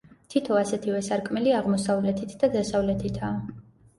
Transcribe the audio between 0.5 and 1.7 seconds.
ასეთივე სარკმელი